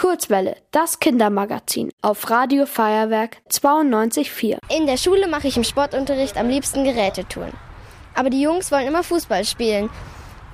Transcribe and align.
Kurzwelle, 0.00 0.56
das 0.70 0.98
Kindermagazin 0.98 1.90
auf 2.00 2.30
Radio 2.30 2.64
Feuerwerk 2.64 3.36
92.4. 3.50 4.56
In 4.74 4.86
der 4.86 4.96
Schule 4.96 5.28
mache 5.28 5.48
ich 5.48 5.58
im 5.58 5.62
Sportunterricht 5.62 6.38
am 6.38 6.48
liebsten 6.48 6.84
Gerätetouren. 6.84 7.52
Aber 8.14 8.30
die 8.30 8.40
Jungs 8.40 8.72
wollen 8.72 8.86
immer 8.86 9.02
Fußball 9.02 9.44
spielen. 9.44 9.90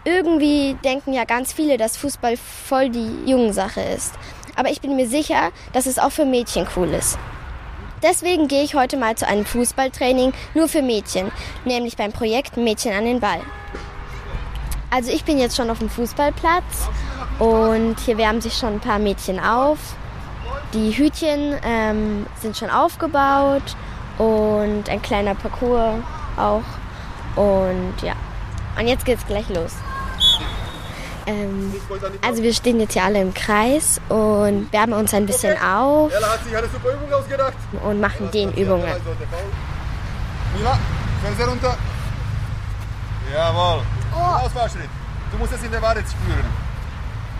Irgendwie 0.04 0.76
denken 0.82 1.12
ja 1.12 1.22
ganz 1.22 1.52
viele, 1.52 1.76
dass 1.76 1.96
Fußball 1.96 2.36
voll 2.36 2.90
die 2.90 3.30
Jungensache 3.30 3.82
ist. 3.82 4.14
Aber 4.56 4.68
ich 4.68 4.80
bin 4.80 4.96
mir 4.96 5.06
sicher, 5.06 5.52
dass 5.72 5.86
es 5.86 6.00
auch 6.00 6.10
für 6.10 6.24
Mädchen 6.24 6.66
cool 6.74 6.88
ist. 6.88 7.16
Deswegen 8.02 8.48
gehe 8.48 8.64
ich 8.64 8.74
heute 8.74 8.96
mal 8.96 9.14
zu 9.14 9.28
einem 9.28 9.44
Fußballtraining 9.44 10.32
nur 10.54 10.66
für 10.66 10.82
Mädchen, 10.82 11.30
nämlich 11.64 11.96
beim 11.96 12.10
Projekt 12.10 12.56
Mädchen 12.56 12.92
an 12.92 13.04
den 13.04 13.20
Ball. 13.20 13.42
Also 14.90 15.10
ich 15.10 15.24
bin 15.24 15.38
jetzt 15.38 15.56
schon 15.56 15.68
auf 15.70 15.78
dem 15.78 15.90
Fußballplatz 15.90 16.88
und 17.38 17.96
hier 18.00 18.16
wärmen 18.18 18.40
sich 18.40 18.54
schon 18.54 18.74
ein 18.74 18.80
paar 18.80 18.98
Mädchen 18.98 19.40
auf. 19.40 19.78
Die 20.72 20.96
Hütchen 20.96 21.56
ähm, 21.64 22.26
sind 22.40 22.56
schon 22.56 22.70
aufgebaut 22.70 23.76
und 24.18 24.88
ein 24.88 25.02
kleiner 25.02 25.34
Parcours 25.34 26.02
auch. 26.36 26.62
Und 27.36 27.94
ja, 28.02 28.14
und 28.78 28.86
jetzt 28.86 29.04
geht's 29.04 29.26
gleich 29.26 29.48
los. 29.48 29.72
Ähm, 31.26 31.74
also 32.22 32.42
wir 32.42 32.54
stehen 32.54 32.78
jetzt 32.78 32.92
hier 32.92 33.04
alle 33.04 33.20
im 33.20 33.34
Kreis 33.34 34.00
und 34.08 34.72
wärmen 34.72 34.94
uns 34.94 35.12
ein 35.12 35.26
bisschen 35.26 35.60
auf 35.60 36.12
und 37.82 38.00
machen 38.00 38.30
den 38.30 38.52
Übungen. 38.52 38.86
Mila, 40.56 40.78
runter. 41.48 41.76
Jawohl. 43.34 43.82
Ausfallschritt. 44.16 44.88
Du 45.32 45.38
musst 45.38 45.52
es 45.52 45.62
in 45.62 45.70
der 45.70 45.82
Wade 45.82 46.00
spüren. 46.00 46.44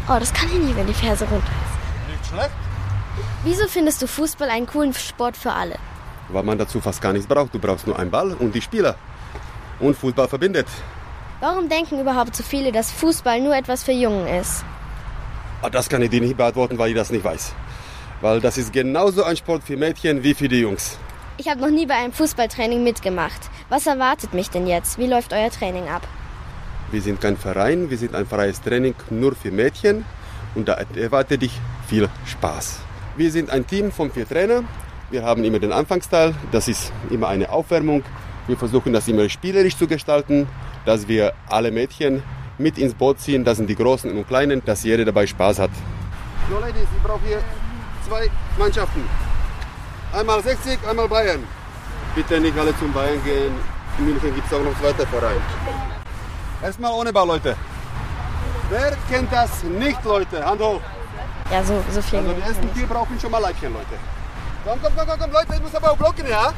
Oh, 0.08 0.18
das 0.18 0.32
kann 0.32 0.48
ich 0.48 0.58
nicht, 0.58 0.76
wenn 0.76 0.86
die 0.86 0.94
Ferse 0.94 1.24
runter 1.24 1.46
ist. 1.46 2.10
Nicht 2.10 2.26
schlecht. 2.26 2.50
Wieso 3.44 3.66
findest 3.68 4.02
du 4.02 4.06
Fußball 4.06 4.50
einen 4.50 4.66
coolen 4.66 4.92
Sport 4.94 5.36
für 5.36 5.52
alle? 5.52 5.76
Weil 6.28 6.42
man 6.42 6.58
dazu 6.58 6.80
fast 6.80 7.00
gar 7.00 7.12
nichts 7.12 7.26
braucht. 7.28 7.54
Du 7.54 7.58
brauchst 7.58 7.86
nur 7.86 7.98
einen 7.98 8.10
Ball 8.10 8.32
und 8.34 8.54
die 8.54 8.60
Spieler. 8.60 8.96
Und 9.80 9.96
Fußball 9.96 10.28
verbindet. 10.28 10.66
Warum 11.40 11.68
denken 11.68 12.00
überhaupt 12.00 12.34
so 12.34 12.42
viele, 12.42 12.72
dass 12.72 12.90
Fußball 12.90 13.40
nur 13.40 13.54
etwas 13.54 13.84
für 13.84 13.92
Jungen 13.92 14.26
ist? 14.26 14.64
Ah, 15.62 15.68
Das 15.70 15.88
kann 15.88 16.02
ich 16.02 16.10
dir 16.10 16.20
nicht 16.20 16.36
beantworten, 16.36 16.78
weil 16.78 16.90
ich 16.90 16.96
das 16.96 17.10
nicht 17.10 17.24
weiß. 17.24 17.52
Weil 18.20 18.40
das 18.40 18.56
ist 18.58 18.72
genauso 18.72 19.24
ein 19.24 19.36
Sport 19.36 19.62
für 19.64 19.76
Mädchen 19.76 20.22
wie 20.22 20.34
für 20.34 20.48
die 20.48 20.60
Jungs. 20.60 20.98
Ich 21.36 21.48
habe 21.48 21.60
noch 21.60 21.68
nie 21.70 21.84
bei 21.86 21.94
einem 21.94 22.12
Fußballtraining 22.12 22.82
mitgemacht. 22.82 23.40
Was 23.68 23.86
erwartet 23.86 24.32
mich 24.32 24.48
denn 24.50 24.66
jetzt? 24.66 24.98
Wie 24.98 25.06
läuft 25.06 25.32
euer 25.34 25.50
Training 25.50 25.88
ab? 25.88 26.02
Wir 26.92 27.02
sind 27.02 27.20
kein 27.20 27.36
Verein, 27.36 27.90
wir 27.90 27.98
sind 27.98 28.14
ein 28.14 28.26
freies 28.26 28.60
Training 28.60 28.94
nur 29.10 29.34
für 29.34 29.50
Mädchen 29.50 30.04
und 30.54 30.68
da 30.68 30.74
erwartet 30.94 31.42
dich 31.42 31.60
viel 31.88 32.08
Spaß. 32.26 32.78
Wir 33.16 33.30
sind 33.32 33.50
ein 33.50 33.66
Team 33.66 33.90
von 33.90 34.10
vier 34.10 34.28
Trainern. 34.28 34.68
Wir 35.10 35.24
haben 35.24 35.42
immer 35.42 35.58
den 35.58 35.72
Anfangsteil, 35.72 36.34
das 36.52 36.68
ist 36.68 36.92
immer 37.10 37.28
eine 37.28 37.50
Aufwärmung. 37.50 38.04
Wir 38.46 38.56
versuchen 38.56 38.92
das 38.92 39.08
immer 39.08 39.28
spielerisch 39.28 39.76
zu 39.76 39.88
gestalten, 39.88 40.46
dass 40.84 41.08
wir 41.08 41.32
alle 41.48 41.72
Mädchen 41.72 42.22
mit 42.58 42.78
ins 42.78 42.94
Boot 42.94 43.20
ziehen, 43.20 43.44
das 43.44 43.56
sind 43.56 43.68
die 43.68 43.74
Großen 43.74 44.10
und 44.10 44.26
Kleinen, 44.28 44.64
dass 44.64 44.84
jeder 44.84 45.04
dabei 45.04 45.26
Spaß 45.26 45.58
hat. 45.58 45.70
So 46.48 46.58
Ladies, 46.60 46.86
ich 46.96 47.02
brauche 47.02 47.26
hier 47.26 47.40
zwei 48.08 48.30
Mannschaften. 48.58 49.02
Einmal 50.12 50.40
60, 50.40 50.78
einmal 50.88 51.08
Bayern. 51.08 51.40
Bitte 52.14 52.40
nicht 52.40 52.56
alle 52.56 52.76
zum 52.78 52.92
Bayern 52.92 53.22
gehen. 53.24 53.52
In 53.98 54.04
München 54.06 54.34
gibt 54.34 54.46
es 54.46 54.52
auch 54.52 54.62
noch 54.62 54.78
zweite 54.80 55.06
Verein. 55.06 56.05
Erstmal 56.62 56.92
ohne 56.92 57.12
Ball, 57.12 57.26
Leute. 57.26 57.56
Wer 58.70 58.96
kennt 59.10 59.32
das 59.32 59.62
nicht, 59.62 60.02
Leute? 60.04 60.44
Hand 60.44 60.60
hoch. 60.60 60.80
Ja, 61.50 61.62
so, 61.62 61.82
so 61.90 62.02
viel. 62.02 62.18
Also 62.18 62.32
die 62.32 62.40
ersten 62.42 62.68
vier 62.74 62.86
brauchen 62.86 63.18
schon 63.20 63.30
mal 63.30 63.38
Leibchen, 63.38 63.72
Leute. 63.72 63.86
Komm, 64.64 64.78
komm, 64.82 64.92
komm, 64.96 65.06
komm, 65.06 65.18
komm, 65.20 65.32
Leute, 65.32 65.54
ich 65.54 65.62
muss 65.62 65.74
aber 65.74 65.92
auch 65.92 65.96
blocken, 65.96 66.26
ja? 66.28 66.52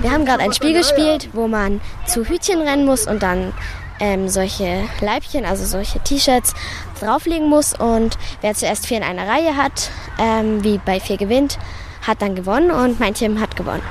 Wir 0.00 0.12
haben 0.12 0.24
gerade 0.24 0.42
ein 0.42 0.52
Spiel 0.52 0.74
gespielt, 0.74 1.30
wo 1.32 1.48
man 1.48 1.80
zu 2.06 2.24
Hütchen 2.24 2.60
rennen 2.60 2.84
muss 2.84 3.06
und 3.06 3.22
dann 3.22 3.52
ähm, 4.00 4.28
solche 4.28 4.84
Leibchen, 5.00 5.44
also 5.44 5.64
solche 5.64 5.98
T-Shirts 6.00 6.54
drauflegen 7.00 7.48
muss. 7.48 7.74
Und 7.74 8.16
wer 8.42 8.54
zuerst 8.54 8.86
vier 8.86 8.98
in 8.98 9.02
einer 9.02 9.26
Reihe 9.26 9.56
hat, 9.56 9.90
ähm, 10.18 10.62
wie 10.62 10.78
bei 10.78 11.00
vier 11.00 11.16
gewinnt, 11.16 11.58
hat 12.06 12.22
dann 12.22 12.36
gewonnen 12.36 12.70
und 12.70 13.00
mein 13.00 13.14
Team 13.14 13.40
hat 13.40 13.56
gewonnen. 13.56 13.82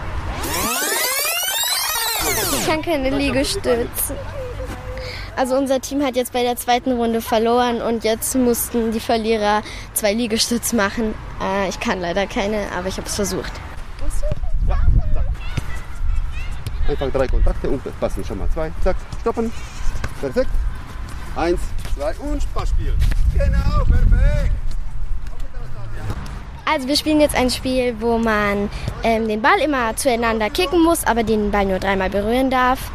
Ich 2.54 2.68
kann 2.68 2.82
keine 2.82 3.10
Liegestütze. 3.10 4.16
Also 5.38 5.56
unser 5.56 5.80
Team 5.80 6.04
hat 6.04 6.16
jetzt 6.16 6.34
bei 6.34 6.42
der 6.42 6.56
zweiten 6.56 6.94
Runde 6.94 7.22
verloren 7.22 7.80
und 7.80 8.04
jetzt 8.04 8.34
mussten 8.36 8.92
die 8.92 9.00
Verlierer 9.00 9.62
zwei 9.94 10.14
Liegestütz 10.14 10.74
machen. 10.74 11.14
Äh, 11.40 11.70
ich 11.70 11.80
kann 11.80 12.02
leider 12.02 12.26
keine, 12.26 12.66
aber 12.76 12.88
ich 12.88 12.98
habe 12.98 13.06
es 13.06 13.16
versucht. 13.16 13.52
Einfach 16.88 17.12
drei 17.12 17.28
Kontakte 17.28 17.70
und 17.70 18.00
passen 18.00 18.26
schon 18.26 18.40
mal 18.40 18.50
zwei. 18.52 18.72
Zack, 18.84 18.96
stoppen. 19.22 19.52
Perfekt. 20.20 20.50
Eins, 21.36 21.60
zwei 21.96 22.16
und 22.16 22.42
Spaß 22.42 22.70
spielen. 22.70 22.98
Genau, 23.36 23.84
perfekt. 23.86 24.52
Also 26.66 26.88
wir 26.88 26.98
spielen 26.98 27.22
jetzt 27.22 27.36
ein 27.36 27.52
Spiel, 27.52 27.96
wo 28.00 28.18
man 28.18 28.70
ähm, 29.04 29.28
den 29.28 29.42
Ball 29.44 29.60
immer 29.64 29.96
zueinander 29.96 30.50
kicken 30.50 30.84
muss, 30.84 31.06
aber 31.06 31.24
den 31.24 31.52
Ball 31.52 31.66
nur 31.66 31.80
dreimal 31.80 32.10
berühren 32.10 32.50
darf. 32.50 32.92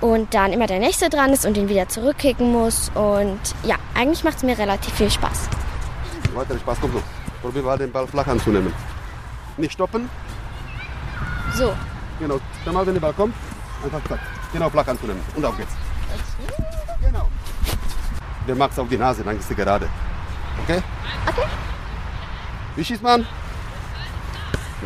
Und 0.00 0.32
dann 0.32 0.52
immer 0.52 0.66
der 0.66 0.78
nächste 0.78 1.10
dran 1.10 1.30
ist 1.30 1.44
und 1.44 1.56
den 1.56 1.68
wieder 1.68 1.88
zurückkicken 1.88 2.50
muss. 2.52 2.90
Und 2.94 3.40
ja, 3.64 3.76
eigentlich 3.94 4.24
macht 4.24 4.38
es 4.38 4.42
mir 4.42 4.56
relativ 4.56 4.94
viel 4.94 5.10
Spaß. 5.10 5.48
Weiterer 6.34 6.58
Spaß 6.58 6.80
kommt 6.80 6.94
noch. 6.94 7.02
Probier 7.42 7.62
mal 7.62 7.78
den 7.78 7.92
Ball 7.92 8.06
flach 8.06 8.26
anzunehmen. 8.26 8.72
Nicht 9.56 9.72
stoppen. 9.72 10.08
So. 11.54 11.74
Genau. 12.18 12.40
Dann 12.64 12.74
mal, 12.74 12.86
wenn 12.86 12.94
der 12.94 13.00
Ball 13.00 13.12
kommt, 13.12 13.34
einfach 13.84 14.00
zack. 14.08 14.20
Genau, 14.52 14.70
flach 14.70 14.86
anzunehmen. 14.86 15.22
Und 15.36 15.44
auf 15.44 15.56
geht's. 15.56 15.72
Genau. 17.02 17.28
Der 18.46 18.54
macht's 18.54 18.78
auf 18.78 18.88
die 18.88 18.96
Nase, 18.96 19.22
dann 19.22 19.38
ist 19.38 19.50
er 19.50 19.56
gerade. 19.56 19.88
Okay? 20.64 20.82
Okay. 21.26 21.46
Wie 22.76 22.84
schießt 22.84 23.02
man? 23.02 23.26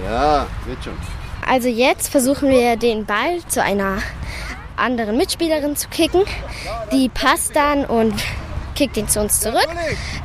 Ja, 0.05 0.47
wird 0.67 0.83
schon. 0.83 0.97
Also 1.47 1.69
jetzt 1.69 2.09
versuchen 2.09 2.51
wir 2.51 2.77
den 2.77 3.05
Ball 3.05 3.41
zu 3.49 3.63
einer 3.63 3.99
anderen 4.77 5.17
Mitspielerin 5.17 5.77
zu 5.77 5.89
kicken. 5.89 6.23
Die 6.93 7.09
passt 7.09 7.57
dann 7.57 7.85
und 7.85 8.15
kickt 8.75 8.97
ihn 8.97 9.09
zu 9.09 9.21
uns 9.21 9.41
zurück. 9.41 9.69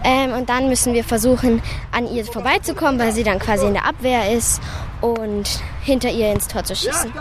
Ähm, 0.04 0.34
und 0.34 0.50
dann 0.50 0.70
müssen 0.70 0.94
wir 0.94 1.04
versuchen, 1.04 1.62
an 1.92 2.08
ihr 2.08 2.26
vorbeizukommen, 2.26 3.00
weil 3.00 3.12
sie 3.12 3.24
dann 3.24 3.40
quasi 3.40 3.66
in 3.66 3.74
der 3.74 3.86
Abwehr 3.86 4.32
ist 4.32 4.62
und 5.02 5.62
hinter 5.84 6.10
ihr 6.10 6.32
ins 6.32 6.48
Tor 6.48 6.64
zu 6.64 6.76
schießen. 6.76 7.14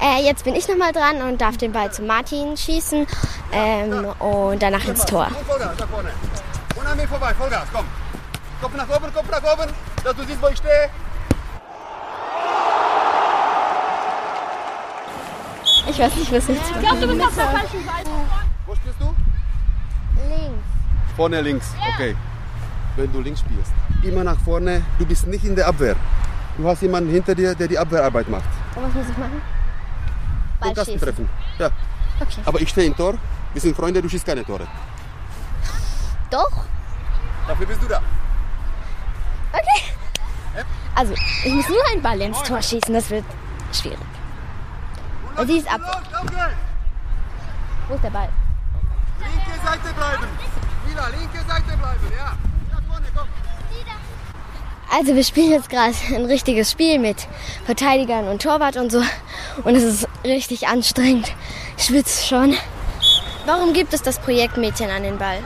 Äh, 0.00 0.24
jetzt 0.24 0.44
bin 0.44 0.54
ich 0.54 0.68
nochmal 0.68 0.92
dran 0.92 1.22
und 1.22 1.40
darf 1.40 1.56
den 1.56 1.72
Ball 1.72 1.92
zu 1.92 2.02
Martin 2.02 2.56
schießen 2.56 3.06
ähm, 3.52 4.06
und 4.18 4.62
danach 4.62 4.84
ins 4.86 5.04
Tor. 5.04 5.28
Vollgas, 5.46 5.76
vorbei, 7.08 7.34
Vollgas, 7.34 7.68
komm. 7.72 7.84
Kopf 8.60 8.74
nach 8.76 8.88
oben, 8.88 9.12
Kopf 9.12 9.30
nach 9.30 9.52
oben, 9.52 9.72
dass 10.02 10.16
du 10.16 10.24
siehst, 10.24 10.40
wo 10.40 10.48
ich 10.48 10.56
stehe. 10.56 10.90
Ich 15.94 16.00
weiß 16.00 16.16
nicht, 16.16 16.32
was 16.32 16.48
ich 16.48 16.56
jetzt 16.56 16.72
mache. 16.82 17.08
Wo 18.66 18.74
spielst 18.74 19.00
du? 19.00 19.14
Links. 20.28 20.64
Vorne 21.14 21.40
links, 21.40 21.72
okay. 21.94 22.16
Wenn 22.96 23.12
du 23.12 23.20
links 23.20 23.38
spielst, 23.38 23.72
immer 24.02 24.24
nach 24.24 24.38
vorne, 24.40 24.82
du 24.98 25.06
bist 25.06 25.28
nicht 25.28 25.44
in 25.44 25.54
der 25.54 25.68
Abwehr. 25.68 25.94
Du 26.58 26.66
hast 26.66 26.82
jemanden 26.82 27.10
hinter 27.10 27.36
dir, 27.36 27.54
der 27.54 27.68
die 27.68 27.78
Abwehrarbeit 27.78 28.28
macht. 28.28 28.48
Und 28.74 28.82
was 28.82 28.94
muss 28.94 29.08
ich 29.08 29.16
machen? 29.16 29.40
Den 29.40 30.60
Ball 30.60 30.74
Kasten 30.74 30.92
schießen. 30.94 31.06
treffen. 31.06 31.28
Ja. 31.60 31.70
Okay. 32.20 32.40
Aber 32.44 32.60
ich 32.60 32.70
stehe 32.70 32.88
im 32.88 32.96
Tor, 32.96 33.14
wir 33.52 33.60
sind 33.60 33.76
Freunde, 33.76 34.02
du 34.02 34.08
schießt 34.08 34.26
keine 34.26 34.44
Tore. 34.44 34.66
Doch? 36.28 36.64
Dafür 37.46 37.66
bist 37.66 37.80
du 37.80 37.86
da. 37.86 38.00
Okay. 39.52 40.64
Also, 40.96 41.14
ich 41.44 41.52
muss 41.52 41.68
nur 41.68 41.86
einen 41.92 42.02
Ball 42.02 42.20
ins 42.20 42.42
Tor 42.42 42.60
schießen, 42.60 42.92
das 42.92 43.10
wird 43.10 43.24
schwierig. 43.72 43.98
Sie 45.46 45.58
ist 45.58 45.72
ab. 45.72 45.80
Wo 47.88 47.94
ist 47.94 48.04
der 48.04 48.10
Ball? 48.10 48.28
Linke 49.20 49.66
Seite 49.66 49.94
bleiben. 49.94 50.26
Wieder, 50.86 51.08
linke 51.18 51.38
Seite 51.48 51.76
bleiben, 51.76 52.12
ja. 52.16 52.36
Nach 52.70 52.82
vorne, 52.88 53.06
komm. 53.14 53.28
Also 54.90 55.14
wir 55.14 55.24
spielen 55.24 55.50
jetzt 55.50 55.68
gerade 55.68 55.94
ein 56.14 56.24
richtiges 56.26 56.70
Spiel 56.70 56.98
mit 56.98 57.26
Verteidigern 57.66 58.28
und 58.28 58.42
Torwart 58.42 58.76
und 58.76 58.92
so. 58.92 59.02
Und 59.64 59.74
es 59.74 59.82
ist 59.82 60.08
richtig 60.24 60.68
anstrengend. 60.68 61.32
Ich 61.76 61.84
schwitze 61.84 62.24
schon. 62.24 62.54
Warum 63.44 63.72
gibt 63.72 63.92
es 63.92 64.02
das 64.02 64.18
Projekt 64.18 64.56
Mädchen 64.56 64.90
an 64.90 65.02
den 65.02 65.18
Ball? 65.18 65.38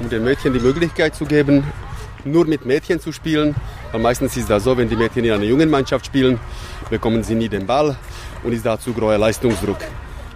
um 0.00 0.08
den 0.08 0.24
Mädchen 0.24 0.52
die 0.52 0.60
Möglichkeit 0.60 1.14
zu 1.14 1.24
geben, 1.24 1.64
nur 2.24 2.46
mit 2.46 2.64
Mädchen 2.64 3.00
zu 3.00 3.12
spielen. 3.12 3.54
Weil 3.90 4.00
meistens 4.00 4.36
ist 4.36 4.50
das 4.50 4.64
so, 4.64 4.76
wenn 4.76 4.88
die 4.88 4.96
Mädchen 4.96 5.24
in 5.24 5.32
einer 5.32 5.44
jungen 5.44 5.70
Mannschaft 5.70 6.06
spielen, 6.06 6.38
bekommen 6.90 7.22
sie 7.22 7.34
nie 7.34 7.48
den 7.48 7.66
Ball 7.66 7.96
und 8.44 8.52
ist 8.52 8.64
da 8.64 8.78
zu 8.78 8.92
großer 8.92 9.18
Leistungsdruck. 9.18 9.78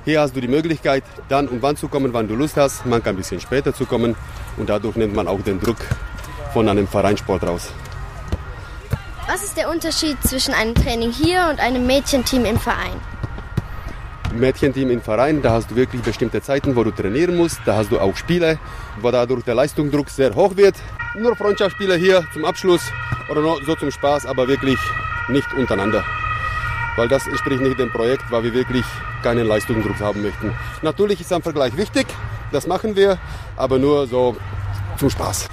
Hier 0.04 0.20
hast 0.20 0.34
du 0.34 0.40
die 0.40 0.48
Möglichkeit, 0.48 1.04
dann 1.28 1.46
und 1.46 1.62
wann 1.62 1.76
zu 1.76 1.88
kommen, 1.88 2.12
wann 2.12 2.26
du 2.26 2.34
Lust 2.34 2.56
hast. 2.56 2.84
Man 2.86 3.02
kann 3.02 3.14
ein 3.14 3.18
bisschen 3.18 3.40
später 3.40 3.72
zu 3.72 3.86
kommen 3.86 4.16
und 4.56 4.68
dadurch 4.68 4.96
nimmt 4.96 5.14
man 5.14 5.28
auch 5.28 5.40
den 5.42 5.60
Druck 5.60 5.78
von 6.52 6.68
einem 6.68 6.88
Vereinssport 6.88 7.44
raus. 7.44 7.72
Was 9.28 9.44
ist 9.44 9.56
der 9.56 9.70
Unterschied 9.70 10.16
zwischen 10.24 10.52
einem 10.52 10.74
Training 10.74 11.12
hier 11.12 11.46
und 11.48 11.60
einem 11.60 11.86
Mädchenteam 11.86 12.44
im 12.44 12.58
Verein? 12.58 13.00
Mädchenteam 14.34 14.90
im 14.90 15.00
Verein, 15.00 15.42
da 15.42 15.52
hast 15.52 15.70
du 15.70 15.76
wirklich 15.76 16.02
bestimmte 16.02 16.42
Zeiten, 16.42 16.74
wo 16.74 16.82
du 16.82 16.90
trainieren 16.90 17.36
musst. 17.36 17.60
Da 17.64 17.76
hast 17.76 17.92
du 17.92 18.00
auch 18.00 18.16
Spiele, 18.16 18.58
wo 19.00 19.10
dadurch 19.10 19.44
der 19.44 19.54
Leistungsdruck 19.54 20.10
sehr 20.10 20.34
hoch 20.34 20.56
wird. 20.56 20.74
Nur 21.16 21.36
Freundschaftsspiele 21.36 21.94
hier 21.96 22.24
zum 22.32 22.44
Abschluss 22.44 22.82
oder 23.28 23.42
nur 23.42 23.62
so 23.64 23.76
zum 23.76 23.90
Spaß, 23.90 24.26
aber 24.26 24.48
wirklich 24.48 24.78
nicht 25.28 25.52
untereinander. 25.54 26.04
Weil 26.96 27.08
das 27.08 27.26
entspricht 27.26 27.62
nicht 27.62 27.78
dem 27.78 27.90
Projekt, 27.90 28.30
weil 28.30 28.44
wir 28.44 28.54
wirklich 28.54 28.84
keinen 29.22 29.46
Leistungsdruck 29.46 29.98
haben 30.00 30.22
möchten. 30.22 30.52
Natürlich 30.82 31.20
ist 31.20 31.32
ein 31.32 31.42
Vergleich 31.42 31.76
wichtig, 31.76 32.06
das 32.50 32.66
machen 32.66 32.96
wir, 32.96 33.18
aber 33.56 33.78
nur 33.78 34.06
so 34.06 34.36
zum 34.98 35.08
Spaß. 35.08 35.48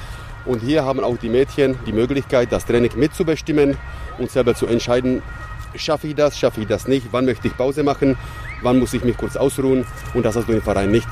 Und 0.45 0.59
hier 0.59 0.83
haben 0.83 1.01
auch 1.01 1.17
die 1.17 1.29
Mädchen 1.29 1.77
die 1.85 1.93
Möglichkeit, 1.93 2.51
das 2.51 2.65
Training 2.65 2.91
mitzubestimmen 2.95 3.77
und 4.17 4.31
selber 4.31 4.55
zu 4.55 4.67
entscheiden, 4.67 5.21
schaffe 5.75 6.07
ich 6.07 6.15
das, 6.15 6.37
schaffe 6.37 6.61
ich 6.61 6.67
das 6.67 6.87
nicht, 6.87 7.07
wann 7.11 7.25
möchte 7.25 7.47
ich 7.47 7.55
Pause 7.55 7.83
machen, 7.83 8.17
wann 8.61 8.79
muss 8.79 8.93
ich 8.93 9.03
mich 9.03 9.17
kurz 9.17 9.37
ausruhen 9.37 9.85
und 10.13 10.25
das 10.25 10.35
hast 10.35 10.47
du 10.47 10.53
im 10.53 10.61
Verein 10.61 10.91
nicht. 10.91 11.07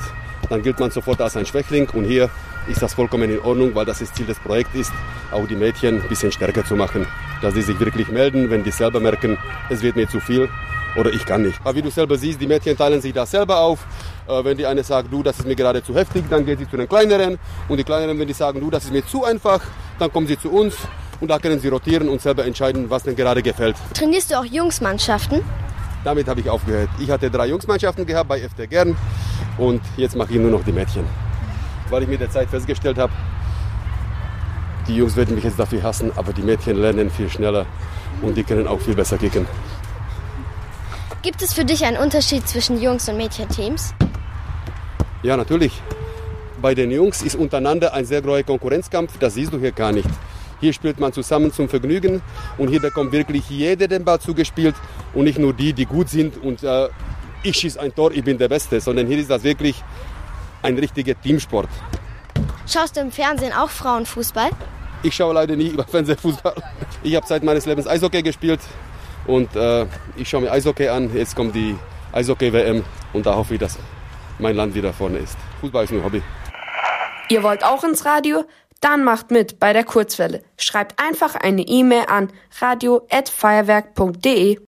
Dann 0.48 0.62
gilt 0.62 0.78
man 0.78 0.90
sofort 0.90 1.20
als 1.20 1.36
ein 1.36 1.46
Schwächling 1.46 1.88
und 1.90 2.04
hier 2.04 2.30
ist 2.68 2.82
das 2.82 2.94
vollkommen 2.94 3.30
in 3.30 3.40
Ordnung, 3.40 3.74
weil 3.74 3.84
das 3.84 4.00
das 4.00 4.12
Ziel 4.12 4.26
des 4.26 4.38
Projekts 4.38 4.74
ist, 4.74 4.92
auch 5.30 5.46
die 5.46 5.56
Mädchen 5.56 6.02
ein 6.02 6.08
bisschen 6.08 6.32
stärker 6.32 6.64
zu 6.64 6.76
machen, 6.76 7.06
dass 7.42 7.54
sie 7.54 7.62
sich 7.62 7.78
wirklich 7.80 8.08
melden, 8.08 8.50
wenn 8.50 8.64
die 8.64 8.70
selber 8.70 9.00
merken, 9.00 9.38
es 9.70 9.82
wird 9.82 9.96
mir 9.96 10.08
zu 10.08 10.20
viel 10.20 10.48
oder 10.96 11.10
ich 11.12 11.24
kann 11.24 11.42
nicht. 11.42 11.58
Aber 11.62 11.74
wie 11.74 11.82
du 11.82 11.90
selber 11.90 12.16
siehst, 12.16 12.40
die 12.40 12.46
Mädchen 12.46 12.76
teilen 12.76 13.00
sich 13.00 13.12
das 13.12 13.30
selber 13.30 13.58
auf. 13.60 13.86
Äh, 14.26 14.44
wenn 14.44 14.56
die 14.56 14.66
eine 14.66 14.82
sagt, 14.82 15.12
du, 15.12 15.22
das 15.22 15.38
ist 15.38 15.46
mir 15.46 15.56
gerade 15.56 15.82
zu 15.82 15.94
heftig, 15.94 16.24
dann 16.28 16.44
geht 16.44 16.58
sie 16.58 16.68
zu 16.68 16.76
den 16.76 16.88
kleineren 16.88 17.38
und 17.68 17.76
die 17.76 17.84
kleineren, 17.84 18.18
wenn 18.18 18.26
die 18.26 18.34
sagen, 18.34 18.60
du, 18.60 18.70
das 18.70 18.84
ist 18.84 18.92
mir 18.92 19.06
zu 19.06 19.24
einfach, 19.24 19.60
dann 19.98 20.12
kommen 20.12 20.26
sie 20.26 20.38
zu 20.38 20.50
uns 20.50 20.76
und 21.20 21.28
da 21.28 21.38
können 21.38 21.60
sie 21.60 21.68
rotieren 21.68 22.08
und 22.08 22.20
selber 22.20 22.44
entscheiden, 22.44 22.90
was 22.90 23.02
denn 23.02 23.16
gerade 23.16 23.42
gefällt. 23.42 23.76
Trainierst 23.94 24.30
du 24.30 24.38
auch 24.38 24.44
Jungsmannschaften? 24.44 25.42
Damit 26.04 26.28
habe 26.28 26.40
ich 26.40 26.48
aufgehört. 26.48 26.88
Ich 26.98 27.10
hatte 27.10 27.30
drei 27.30 27.48
Jungsmannschaften 27.48 28.06
gehabt 28.06 28.28
bei 28.28 28.40
FT 28.40 28.70
Gern 28.70 28.96
und 29.58 29.82
jetzt 29.96 30.16
mache 30.16 30.32
ich 30.32 30.38
nur 30.38 30.50
noch 30.50 30.64
die 30.64 30.72
Mädchen. 30.72 31.04
Weil 31.90 32.02
ich 32.02 32.08
mit 32.08 32.20
der 32.20 32.30
Zeit 32.30 32.48
festgestellt 32.48 32.98
habe, 32.98 33.12
die 34.88 34.96
Jungs 34.96 35.16
werden 35.16 35.34
mich 35.34 35.44
jetzt 35.44 35.58
dafür 35.58 35.82
hassen, 35.82 36.10
aber 36.16 36.32
die 36.32 36.42
Mädchen 36.42 36.76
lernen 36.76 37.10
viel 37.10 37.28
schneller 37.28 37.66
und 38.22 38.36
die 38.36 38.42
können 38.42 38.66
auch 38.66 38.80
viel 38.80 38.94
besser 38.94 39.18
kicken. 39.18 39.46
Gibt 41.22 41.42
es 41.42 41.52
für 41.52 41.64
dich 41.64 41.84
einen 41.84 41.98
Unterschied 41.98 42.48
zwischen 42.48 42.80
Jungs- 42.80 43.08
und 43.08 43.16
Mädchenteams? 43.16 43.94
Ja, 45.22 45.36
natürlich. 45.36 45.72
Bei 46.60 46.74
den 46.74 46.90
Jungs 46.90 47.22
ist 47.22 47.36
untereinander 47.36 47.92
ein 47.92 48.04
sehr 48.04 48.22
großer 48.22 48.44
Konkurrenzkampf, 48.44 49.18
das 49.18 49.34
siehst 49.34 49.52
du 49.52 49.58
hier 49.58 49.72
gar 49.72 49.92
nicht. 49.92 50.08
Hier 50.60 50.72
spielt 50.72 50.98
man 50.98 51.12
zusammen 51.12 51.52
zum 51.52 51.68
Vergnügen 51.68 52.20
und 52.56 52.68
hier 52.68 52.80
bekommt 52.80 53.12
wirklich 53.12 53.48
jeder 53.48 53.86
den 53.86 54.04
Ball 54.04 54.18
zugespielt 54.18 54.74
und 55.14 55.24
nicht 55.24 55.38
nur 55.38 55.52
die, 55.52 55.72
die 55.72 55.86
gut 55.86 56.08
sind 56.08 56.42
und 56.42 56.64
äh, 56.64 56.88
ich 57.44 57.56
schieße 57.56 57.80
ein 57.80 57.94
Tor, 57.94 58.10
ich 58.10 58.24
bin 58.24 58.38
der 58.38 58.48
Beste, 58.48 58.80
sondern 58.80 59.06
hier 59.06 59.18
ist 59.18 59.30
das 59.30 59.44
wirklich 59.44 59.84
ein 60.62 60.76
richtiger 60.76 61.20
Teamsport. 61.20 61.68
Schaust 62.66 62.96
du 62.96 63.00
im 63.00 63.12
Fernsehen 63.12 63.52
auch 63.52 63.70
Frauenfußball? 63.70 64.50
Ich 65.02 65.14
schaue 65.14 65.34
leider 65.34 65.56
nie 65.56 65.68
über 65.68 65.84
Fernsehfußball. 65.84 66.54
Ich 67.02 67.14
habe 67.14 67.26
seit 67.26 67.42
meines 67.42 67.66
Lebens 67.66 67.86
Eishockey 67.86 68.22
gespielt 68.22 68.60
und 69.26 69.54
äh, 69.56 69.86
ich 70.16 70.28
schaue 70.28 70.42
mir 70.42 70.52
Eishockey 70.52 70.88
an. 70.88 71.14
Jetzt 71.14 71.36
kommt 71.36 71.54
die 71.54 71.76
Eishockey-WM 72.12 72.84
und 73.12 73.26
da 73.26 73.34
hoffe 73.34 73.54
ich, 73.54 73.60
dass 73.60 73.78
mein 74.38 74.56
Land 74.56 74.74
wieder 74.74 74.92
vorne 74.92 75.18
ist. 75.18 75.36
Fußball 75.60 75.84
ist 75.84 75.92
nur 75.92 76.04
Hobby. 76.04 76.22
Ihr 77.28 77.42
wollt 77.42 77.64
auch 77.64 77.84
ins 77.84 78.04
Radio? 78.04 78.44
Dann 78.80 79.04
macht 79.04 79.30
mit 79.30 79.58
bei 79.58 79.72
der 79.72 79.84
Kurzwelle. 79.84 80.42
Schreibt 80.56 81.02
einfach 81.02 81.34
eine 81.34 81.62
E-Mail 81.62 82.04
an 82.08 82.30
radio@feuerwerk.de. 82.60 84.60